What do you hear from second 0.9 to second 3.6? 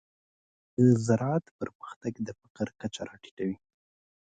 زراعت پرمختګ د فقر کچه راټیټوي.